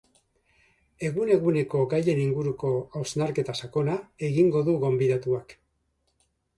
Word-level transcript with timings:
Egun 1.09 1.31
eguneko 1.35 1.83
gaien 1.91 2.23
inguruko 2.23 2.73
hausnarketa 2.97 3.57
sakona 3.63 4.01
egingo 4.33 4.67
du 4.73 4.79
gonbidatuak. 4.89 5.59